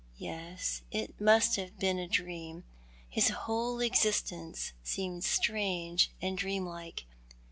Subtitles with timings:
[0.17, 2.63] Yes, it must have been a dream.
[3.07, 7.05] His whole existence seemed strange and dreamlike.